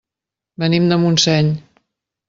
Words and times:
Venim 0.63 0.89
de 0.93 0.99
Montseny. 1.05 1.55